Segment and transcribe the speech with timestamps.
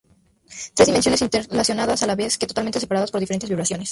[0.73, 3.89] Tres dimensiones interrelacionadas a la vez que totalmente separadas por diferentes vibraciones.